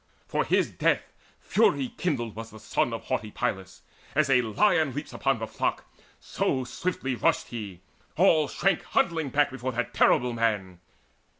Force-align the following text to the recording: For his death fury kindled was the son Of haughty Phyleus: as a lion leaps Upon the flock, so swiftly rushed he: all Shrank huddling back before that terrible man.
For 0.25 0.43
his 0.43 0.71
death 0.71 1.13
fury 1.39 1.89
kindled 1.95 2.35
was 2.35 2.49
the 2.49 2.59
son 2.59 2.91
Of 2.91 3.03
haughty 3.03 3.29
Phyleus: 3.29 3.81
as 4.15 4.31
a 4.31 4.41
lion 4.41 4.95
leaps 4.95 5.13
Upon 5.13 5.37
the 5.37 5.45
flock, 5.45 5.85
so 6.19 6.63
swiftly 6.63 7.13
rushed 7.13 7.49
he: 7.49 7.81
all 8.17 8.47
Shrank 8.47 8.81
huddling 8.81 9.29
back 9.29 9.51
before 9.51 9.73
that 9.73 9.93
terrible 9.93 10.33
man. 10.33 10.79